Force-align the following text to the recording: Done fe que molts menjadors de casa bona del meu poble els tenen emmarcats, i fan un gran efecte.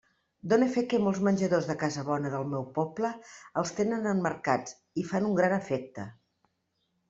Done 0.51 0.69
fe 0.75 0.83
que 0.93 0.99
molts 1.07 1.19
menjadors 1.27 1.67
de 1.71 1.75
casa 1.83 2.05
bona 2.07 2.33
del 2.37 2.49
meu 2.55 2.65
poble 2.79 3.13
els 3.63 3.77
tenen 3.83 4.11
emmarcats, 4.15 4.77
i 5.03 5.07
fan 5.15 5.31
un 5.33 5.41
gran 5.45 5.59
efecte. 5.63 6.11